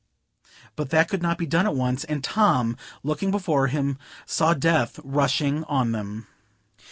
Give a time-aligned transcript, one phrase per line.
[0.75, 4.99] But that could not be done at once; and Tom, looking before him, saw death
[5.03, 6.25] rushing on them.